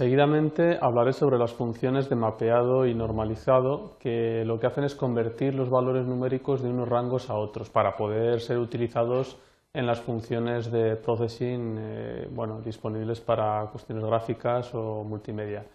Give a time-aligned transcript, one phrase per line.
[0.00, 5.54] Seguidamente hablaré sobre las funciones de mapeado y normalizado que lo que hacen es convertir
[5.54, 9.36] los valores numéricos de unos rangos a otros para poder ser utilizados
[9.74, 15.66] en las funciones de processing eh, bueno, disponibles para cuestiones gráficas o multimedia.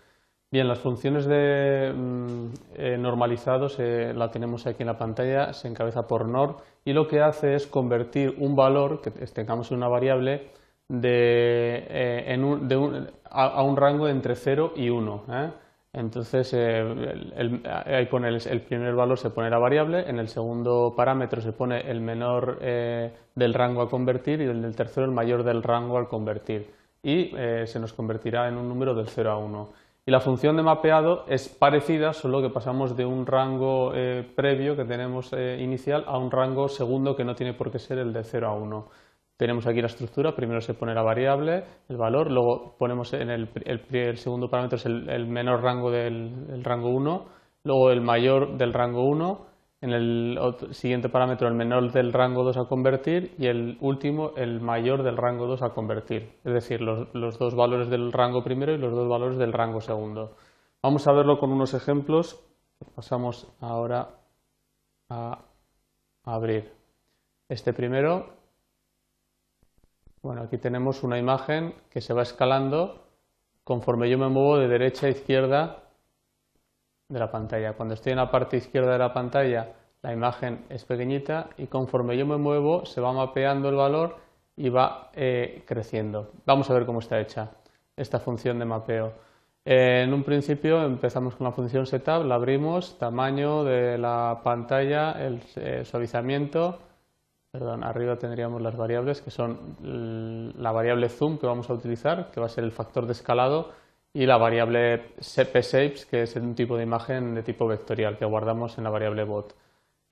[0.52, 2.45] Bien, las funciones de mm,
[2.77, 7.07] eh, normalizados eh, la tenemos aquí en la pantalla, se encabeza por NOR y lo
[7.07, 10.49] que hace es convertir un valor que tengamos en una variable
[10.88, 15.23] de, eh, a, un rango entre 0 y 1.
[15.30, 15.49] ¿eh?
[15.94, 16.80] Entonces, eh,
[17.35, 21.89] el, pone el, primer valor se pone la variable, en el segundo parámetro se pone
[21.89, 26.08] el menor del rango a convertir y en el tercero el mayor del rango al
[26.08, 26.70] convertir.
[27.02, 27.31] Y
[27.66, 29.70] se nos convertirá en un número del 0 a 1.
[30.08, 33.94] Y la función de mapeado es parecida, solo que pasamos de un rango
[34.36, 38.11] previo que tenemos inicial a un rango segundo que no tiene por qué ser el
[38.11, 38.89] de 0 a 1.
[39.38, 44.17] Tenemos aquí la estructura, primero se pone la variable, el valor, luego ponemos en el,
[44.17, 47.25] segundo parámetro es el, menor rango del rango 1,
[47.66, 49.45] luego el mayor del rango 1,
[49.81, 50.39] en el
[50.72, 55.17] siguiente parámetro el menor del rango 2 a convertir y el último el mayor del
[55.17, 58.94] rango 2 a convertir, es decir, los, los dos valores del rango primero y los
[58.94, 60.38] dos valores del rango segundo.
[60.81, 62.41] Vamos a verlo con unos ejemplos,
[62.95, 64.11] pasamos ahora
[65.09, 65.39] a
[66.23, 66.72] abrir.
[67.50, 68.34] Este primero
[70.26, 73.06] bueno, aquí tenemos una imagen que se va escalando
[73.64, 75.84] conforme yo me muevo de derecha a izquierda
[77.08, 77.73] de la pantalla.
[77.73, 82.18] Cuando estoy en la parte izquierda de la pantalla, la imagen es pequeñita y conforme
[82.18, 84.18] yo me muevo se va mapeando el valor
[84.56, 86.31] y va eh, creciendo.
[86.44, 87.52] Vamos a ver cómo está hecha
[87.96, 89.14] esta función de mapeo.
[89.64, 95.44] en un principio empezamos con la función setup, la abrimos, tamaño de la pantalla, el
[95.58, 96.80] eh, suavizamiento,
[97.58, 99.78] Perdón, arriba tendríamos las variables que son
[100.58, 103.72] la variable zoom que vamos a utilizar, que va a ser el factor de escalado,
[104.12, 108.78] y la variable pshapes, que es un tipo de imagen de tipo vectorial que guardamos
[108.78, 109.56] en la variable bot.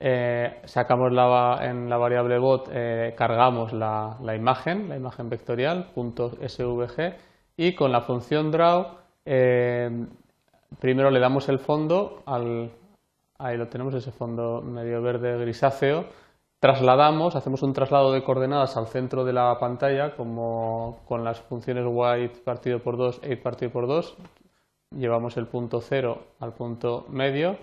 [0.00, 7.14] Eh, sacamos la, en la variable bot, eh, cargamos la, imagen, la imagen vectorial, .svg,
[7.58, 8.86] y con la función draw,
[9.26, 9.90] eh,
[10.80, 12.70] primero le damos el fondo, al,
[13.36, 16.06] ahí lo tenemos, ese fondo medio verde grisáceo,
[16.60, 21.84] Trasladamos, hacemos un traslado de coordenadas al centro de la pantalla, como con las funciones
[21.86, 24.16] white partido por 2, 8 partido por 2,
[24.96, 27.58] llevamos el punto 0 al punto medio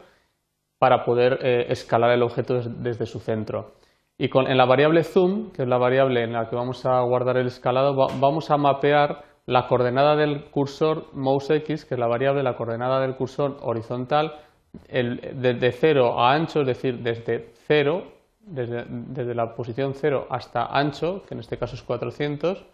[0.77, 3.73] para poder eh, escalar el objeto desde su centro.
[4.17, 7.01] Y con, en la variable zoom, que es la variable en la que vamos a
[7.01, 12.07] guardar el escalado, vamos a mapear la coordenada del cursor mouse x, que es la
[12.07, 14.35] variable, la coordenada del cursor horizontal,
[14.87, 18.03] el, desde 0 a ancho, es decir, desde 0
[18.45, 22.65] desde, la posición 0 hasta ancho, que en este caso es 400,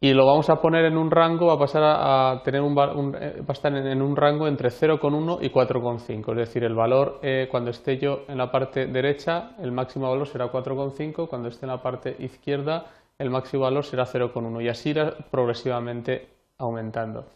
[0.00, 2.72] y lo vamos a poner en un rango, va a pasar a, tener un,
[3.18, 7.18] eh, va a estar en, un rango entre 0,1 y 4,5, es decir, el valor
[7.22, 11.66] eh, cuando esté yo en la parte derecha, el máximo valor será 4,5, cuando esté
[11.66, 12.86] en la parte izquierda,
[13.18, 17.26] el máximo valor será 0,1 y así irá progresivamente aumentando.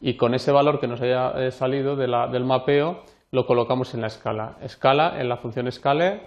[0.00, 4.08] Y con ese valor que nos haya eh, salido del mapeo, lo colocamos en la
[4.08, 4.58] escala.
[4.60, 6.20] Escala, en la función scale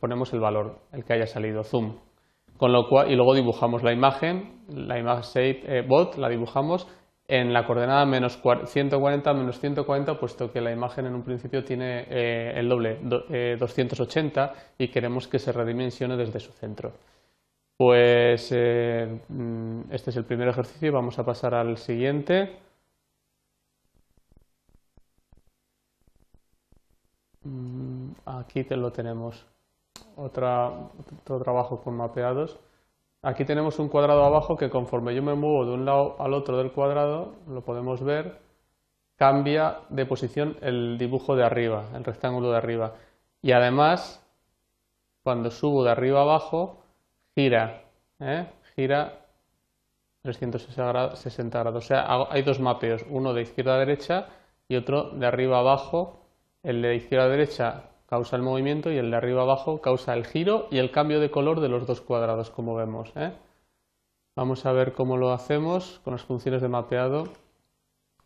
[0.00, 1.96] ponemos el valor, el que haya salido, zoom.
[2.58, 6.88] Con lo cual, y luego dibujamos la imagen, la imagen shape eh, bot, la dibujamos
[7.28, 12.06] en la coordenada menos 140 menos 140, puesto que la imagen en un principio tiene
[12.08, 12.98] eh, el doble,
[13.58, 16.92] 280, eh, y queremos que se redimensione desde su centro.
[17.78, 22.65] Pues mm, este es el primer ejercicio vamos a pasar al siguiente.
[28.24, 29.46] Aquí te lo tenemos.
[30.16, 30.90] Otro
[31.24, 32.58] trabajo con mapeados.
[33.22, 36.58] Aquí tenemos un cuadrado abajo que conforme yo me muevo de un lado al otro
[36.58, 38.38] del cuadrado, lo podemos ver,
[39.16, 42.94] cambia de posición el dibujo de arriba, el rectángulo de arriba.
[43.42, 44.24] Y además,
[45.22, 46.82] cuando subo de arriba abajo,
[47.34, 47.82] gira,
[48.20, 48.46] ¿eh?
[48.76, 49.26] gira
[50.22, 51.84] 360 grados.
[51.84, 54.28] O sea, hay dos mapeos, uno de izquierda a derecha
[54.68, 56.25] y otro de arriba a abajo
[56.66, 60.26] el de izquierda a derecha causa el movimiento y el de arriba abajo causa el
[60.26, 63.12] giro y el cambio de color de los dos cuadrados, como vemos.
[63.14, 63.32] ¿eh?
[64.34, 67.28] Vamos a ver cómo lo hacemos con las funciones de mapeado.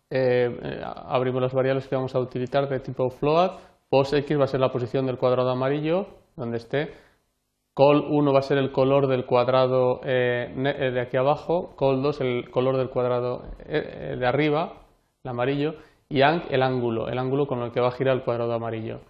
[0.09, 3.61] Eh, eh, abrimos las variables que vamos a utilizar de tipo float.
[3.91, 6.95] Pos x va a ser la posición del cuadrado amarillo, donde esté.
[7.75, 11.75] Col 1 va a ser el color del cuadrado de aquí abajo.
[11.77, 14.73] Col 2 el color del cuadrado de arriba,
[15.25, 15.75] el amarillo
[16.11, 19.01] y ang el ángulo, el ángulo con el que va a girar el cuadrado amarillo.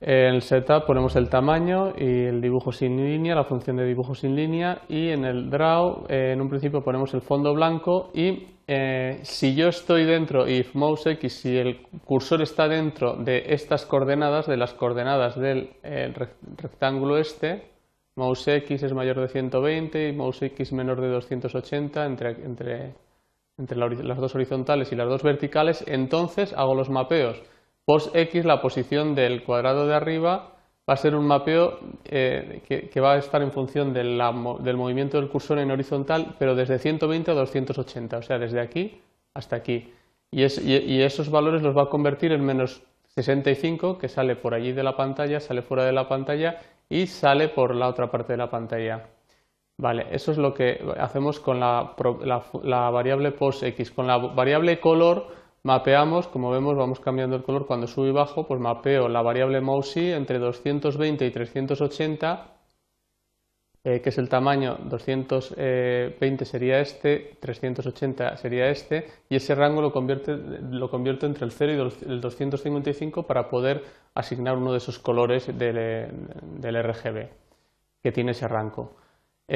[0.00, 4.14] En el setup ponemos el tamaño y el dibujo sin línea, la función de dibujo
[4.14, 8.46] sin línea y en el draw eh, en un principio ponemos el fondo blanco y
[8.68, 13.86] eh, si yo estoy dentro, if mouse x, si el cursor está dentro de estas
[13.86, 17.72] coordenadas, de las coordenadas del rectángulo este,
[18.14, 22.94] mouse x es mayor de 120 y mouse x menor de 280 entre, entre,
[23.58, 27.42] entre las dos horizontales y las dos verticales, entonces hago los mapeos.
[27.84, 30.54] Pos x, la posición del cuadrado de arriba,
[30.88, 35.28] va a ser un mapeo eh, que, va a estar en función del movimiento del
[35.28, 39.00] cursor en horizontal, pero desde 120 a 280, o sea, desde aquí
[39.34, 39.92] hasta aquí.
[40.30, 42.82] Y, esos valores los va a convertir en menos
[43.14, 47.48] 65, que sale por allí de la pantalla, sale fuera de la pantalla y sale
[47.48, 49.08] por la otra parte de la pantalla.
[49.80, 51.94] Vale, eso es lo que hacemos con la,
[52.64, 53.92] la variable POSX.
[53.92, 55.28] Con la variable color
[55.62, 59.60] mapeamos, como vemos, vamos cambiando el color cuando subo y bajo, pues mapeo la variable
[59.60, 62.46] MOUSI entre 220 y 380,
[63.84, 69.92] eh, que es el tamaño, 220 sería este, 380 sería este, y ese rango lo,
[69.92, 73.84] convierte, lo convierto entre el 0 y el 255 para poder
[74.14, 76.08] asignar uno de esos colores del,
[76.60, 77.28] del RGB
[78.02, 78.96] que tiene ese rango.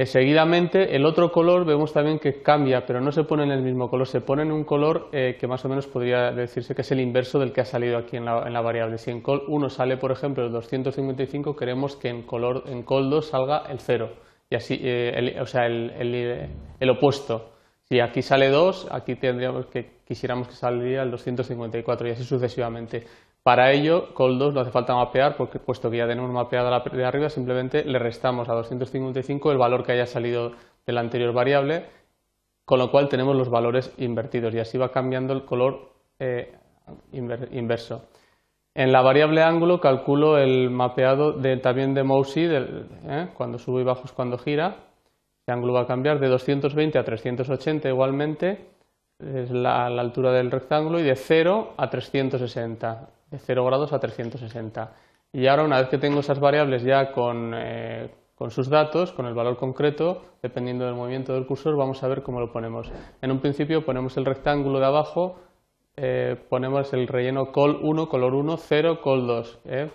[0.07, 3.91] Seguidamente, el otro color vemos también que cambia, pero no se pone en el mismo
[3.91, 6.91] color, se pone en un color eh, que más o menos podría decirse que es
[6.93, 8.97] el inverso del que ha salido aquí en la, variable.
[8.97, 13.11] Si en col 1 sale, por ejemplo, el 255, queremos que en, color, en col
[13.11, 14.09] 2 salga el 0,
[14.49, 15.91] y así, eh, o sea, el,
[16.81, 17.51] el, opuesto.
[17.83, 23.05] Si aquí sale 2, aquí tendríamos que quisiéramos que saliera el 254 y así sucesivamente.
[23.43, 27.05] Para ello, col2 no hace falta mapear, porque puesto que ya tenemos mapeada la de
[27.05, 30.53] arriba, simplemente le restamos a 255 el valor que haya salido
[30.87, 31.87] de la anterior variable,
[32.65, 35.91] con lo cual tenemos los valores invertidos y así va cambiando el color
[36.21, 36.55] eh,
[37.11, 38.05] inverso.
[38.75, 44.05] En la variable ángulo calculo el mapeado también de MOUSI, eh, cuando subo y bajo
[44.05, 44.77] es cuando gira.
[45.49, 48.69] El ángulo va a cambiar de 220 a 380 igualmente,
[49.19, 54.93] es la altura del rectángulo, y de 0 a 360 de 0 grados a 360.
[55.33, 59.35] Y ahora, una vez que tengo esas variables ya eh, con, sus datos, con el
[59.35, 62.93] valor concreto, dependiendo del movimiento del cursor, vamos a ver cómo lo ponemos.
[63.21, 65.41] En un principio ponemos el rectángulo de abajo,
[65.97, 69.61] eh, ponemos el relleno col 1, color 1, 0, col 2.
[69.65, 69.91] ¿eh?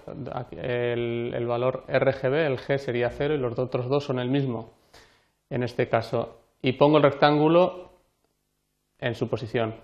[0.51, 4.73] El, el, valor RGB, el G sería 0 y los otros dos son el mismo
[5.49, 6.39] en este caso.
[6.61, 7.91] Y pongo el rectángulo
[8.99, 9.75] en su posición.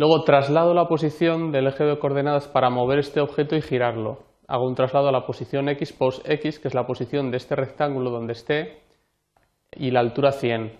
[0.00, 4.20] Luego traslado la posición del eje de coordenadas para mover este objeto y girarlo.
[4.48, 7.54] Hago un traslado a la posición x, pos x, que es la posición de este
[7.54, 8.80] rectángulo donde esté,
[9.76, 10.72] y la altura 100.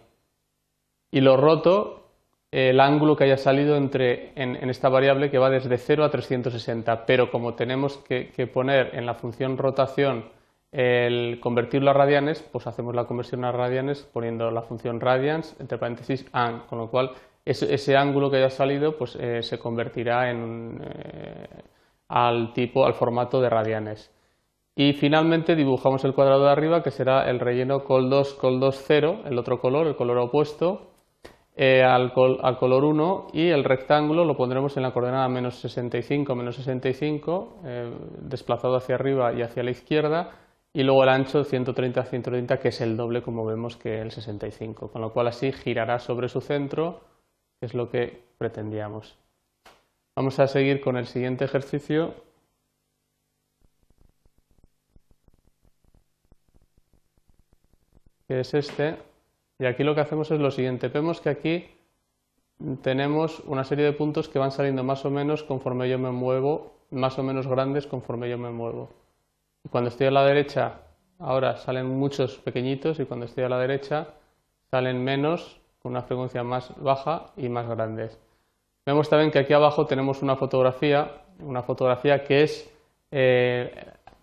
[1.10, 2.06] Y lo roto
[2.50, 7.04] el ángulo que haya salido entre, en, esta variable que va desde 0 a 360.
[7.04, 10.30] Pero como tenemos que, poner en la función rotación
[10.72, 15.76] el convertirlo a radianes, pues hacemos la conversión a radianes poniendo la función radians, entre
[15.76, 17.10] paréntesis, an, con lo cual
[17.50, 21.48] ese, ángulo que haya salido pues, eh, se convertirá en, eh,
[22.08, 24.12] al tipo, al formato de radianes.
[24.76, 29.38] Y finalmente dibujamos el cuadrado de arriba que será el relleno col2, col2, 0, el
[29.38, 30.92] otro color, el color opuesto,
[31.56, 32.12] eh, al,
[32.42, 37.58] al, color 1 y el rectángulo lo pondremos en la coordenada menos 65, menos 65,
[38.20, 40.30] desplazado hacia arriba y hacia la izquierda,
[40.72, 44.90] y luego el ancho 130, 130, que es el doble como vemos que el 65,
[44.90, 47.09] con lo cual así girará sobre su centro
[47.60, 49.16] es lo que pretendíamos.
[50.16, 52.14] Vamos a seguir con el siguiente ejercicio.
[58.30, 58.96] que es este.
[59.58, 60.86] Y aquí lo que hacemos es lo siguiente.
[60.86, 61.66] Vemos que aquí
[62.80, 66.72] tenemos una serie de puntos que van saliendo más o menos conforme yo me muevo,
[66.90, 68.88] más o menos grandes conforme yo me muevo.
[69.70, 70.80] Cuando estoy a la derecha,
[71.18, 74.08] ahora salen muchos pequeñitos y cuando estoy a la derecha
[74.70, 78.18] salen menos con una frecuencia más baja y más grandes.
[78.86, 82.70] Vemos también que aquí abajo tenemos una fotografía, una fotografía que es
[83.10, 83.72] eh,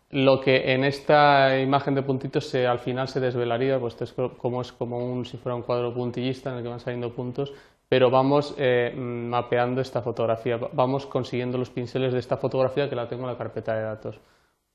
[0.09, 4.61] lo que en esta imagen de puntitos al final se desvelaría, pues esto es como,
[4.61, 7.53] es como un, si fuera un cuadro puntillista en el que van saliendo puntos,
[7.89, 13.07] pero vamos eh, mapeando esta fotografía, vamos consiguiendo los pinceles de esta fotografía que la
[13.07, 14.19] tengo en la carpeta de datos.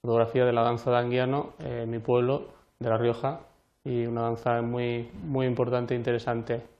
[0.00, 2.48] Fotografía de la danza de Anguiano, eh, mi pueblo,
[2.78, 3.40] de La Rioja,
[3.84, 6.71] y una danza muy, muy importante e interesante.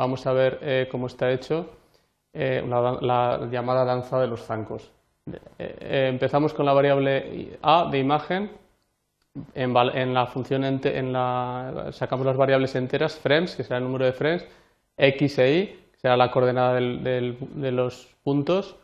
[0.00, 1.66] Vamos a ver eh, cómo está hecho
[2.32, 4.90] eh, la, llamada danza de los zancos.
[5.58, 8.50] Eh, empezamos con la variable a de imagen.
[9.54, 9.74] En,
[10.14, 14.48] la función en la, sacamos las variables enteras, frames, que será el número de frames,
[14.96, 18.76] x e y, que será la coordenada de los puntos,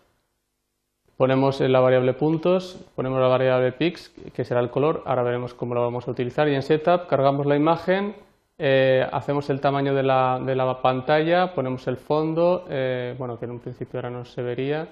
[1.17, 5.75] Ponemos la variable puntos, ponemos la variable pix, que será el color, ahora veremos cómo
[5.75, 8.15] lo vamos a utilizar, y en setup cargamos la imagen
[8.59, 13.45] eh, hacemos el tamaño de la, de la, pantalla, ponemos el fondo, eh, bueno, que
[13.45, 14.89] en un principio ahora no se vería,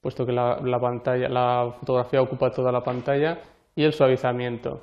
[0.00, 3.38] puesto que la, pantalla, la fotografía ocupa toda la pantalla,
[3.74, 4.80] y el suavizamiento.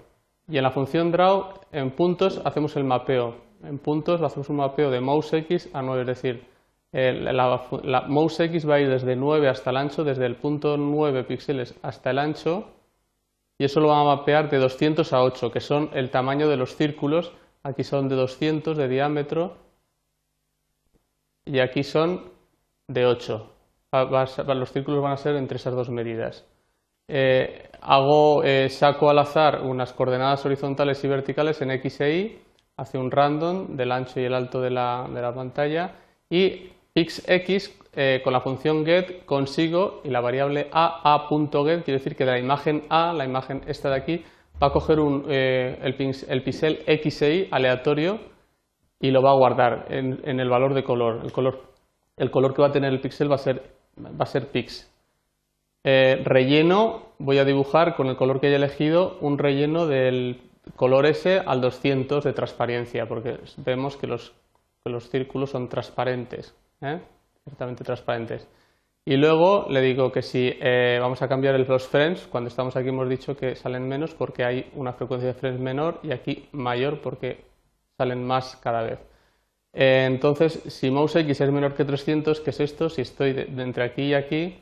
[0.50, 3.36] Y en la función draw, en puntos, hacemos el mapeo.
[3.64, 6.46] En puntos hacemos un mapeo de mouse X a 9, es decir,
[6.92, 10.78] la, la, mouse X va a ir desde 9 hasta el ancho, desde el punto
[10.78, 12.68] 9 píxeles hasta el ancho,
[13.60, 16.58] y eso lo vamos a mapear de 200 a 8, que son el tamaño de
[16.58, 17.34] los círculos.
[17.68, 19.58] Aquí son de 200 de diámetro
[21.44, 22.32] y aquí son
[22.88, 23.54] de 8.
[23.92, 26.46] los círculos van a ser entre esas dos medidas.
[27.10, 32.40] Eh, hago, eh, saco al azar unas coordenadas horizontales y verticales en X e Y,
[32.78, 35.92] hace un random del ancho y el alto de la, de la pantalla
[36.30, 42.16] y xx eh, con la función get consigo y la variable a a.get quiere decir
[42.16, 44.24] que de la imagen a, la imagen esta de aquí,
[44.62, 45.96] va a coger un, eh, el,
[46.28, 48.20] el, pixel x e y aleatorio
[49.00, 51.22] y lo va a guardar en, el valor de color.
[51.24, 51.62] El, color.
[52.18, 53.64] el color que va a tener el pixel va a ser,
[53.98, 54.92] va a ser pix.
[55.84, 60.42] Eh, relleno, voy a dibujar con el color que haya elegido un relleno del
[60.76, 64.34] color S al 200 de transparencia, porque vemos que los,
[64.84, 66.56] que los círculos son transparentes.
[66.82, 67.00] ¿eh?
[67.48, 68.48] ciertamente transparentes.
[69.08, 72.90] Y luego le digo que si eh, vamos a cambiar los frames, cuando estamos aquí
[72.90, 77.00] hemos dicho que salen menos porque hay una frecuencia de frames menor y aquí mayor
[77.00, 77.46] porque
[77.98, 79.00] salen más cada vez.
[79.72, 82.90] Eh, entonces, si mouse X es menor que 300, ¿qué es esto?
[82.90, 84.60] Si estoy de, entre aquí y aquí,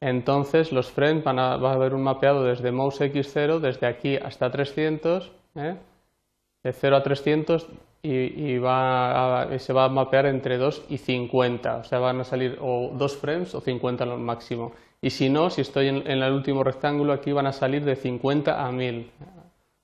[0.00, 4.14] entonces los frames van a, va a haber un mapeado desde mouse X0, desde aquí
[4.14, 5.32] hasta 300,
[6.66, 7.68] de 0 a 300
[8.02, 12.58] y, va se va a mapear entre 2 y 50, o sea, van a salir
[12.60, 14.72] o 2 frames o 50 lo máximo.
[15.00, 18.66] Y si no, si estoy en, el último rectángulo, aquí van a salir de 50
[18.66, 19.10] a 1000,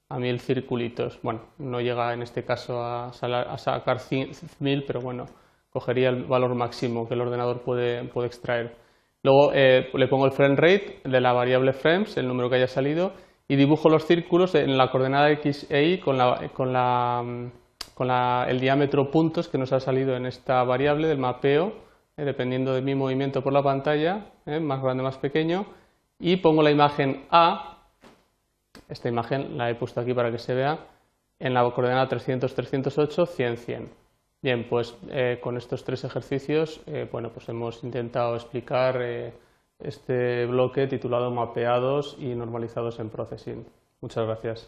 [0.09, 1.21] a 1000 circulitos.
[1.23, 5.27] Bueno, no llega en este caso a, a sacar 1000, pero bueno,
[5.71, 8.75] cogería el valor máximo que el ordenador puede, puede extraer.
[9.23, 12.67] Luego eh, le pongo el frame rate de la variable frames, el número que haya
[12.67, 13.12] salido,
[13.52, 17.23] y dibujo los círculos en la coordenada x e y con la, con la
[17.92, 21.75] con el diámetro puntos que nos ha salido en esta variable del mapeo,
[22.16, 25.66] eh, dependiendo de mi movimiento por la pantalla, eh, más grande, más pequeño,
[26.18, 27.76] y pongo la imagen A,
[28.88, 30.78] esta imagen la he puesto aquí para que se vea,
[31.38, 33.90] en la coordenada 300, 308, 100, 100.
[34.40, 36.80] Bien, pues eh, con estos tres ejercicios
[37.12, 38.99] bueno, pues hemos intentado explicar
[39.83, 43.67] este bloque titulado Mapeados y normalizados en Processing.
[44.01, 44.61] Muchas gracias.